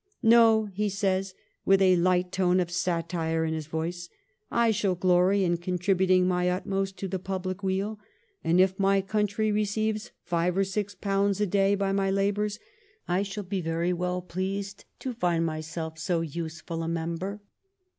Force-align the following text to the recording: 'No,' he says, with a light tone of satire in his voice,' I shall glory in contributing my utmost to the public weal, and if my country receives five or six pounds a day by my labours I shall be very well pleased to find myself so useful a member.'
'No,' 0.23 0.65
he 0.73 0.89
says, 0.89 1.35
with 1.63 1.79
a 1.79 1.95
light 1.95 2.31
tone 2.31 2.59
of 2.59 2.71
satire 2.71 3.45
in 3.45 3.53
his 3.53 3.67
voice,' 3.67 4.09
I 4.65 4.71
shall 4.71 4.95
glory 4.95 5.43
in 5.43 5.57
contributing 5.57 6.27
my 6.27 6.49
utmost 6.49 6.97
to 6.97 7.07
the 7.07 7.19
public 7.19 7.61
weal, 7.61 7.99
and 8.43 8.59
if 8.59 8.79
my 8.79 9.01
country 9.01 9.51
receives 9.51 10.09
five 10.23 10.57
or 10.57 10.63
six 10.63 10.95
pounds 10.95 11.39
a 11.39 11.45
day 11.45 11.75
by 11.75 11.91
my 11.91 12.09
labours 12.09 12.57
I 13.07 13.21
shall 13.21 13.43
be 13.43 13.61
very 13.61 13.93
well 13.93 14.23
pleased 14.23 14.85
to 15.01 15.13
find 15.13 15.45
myself 15.45 15.99
so 15.99 16.21
useful 16.21 16.81
a 16.81 16.87
member.' 16.87 17.39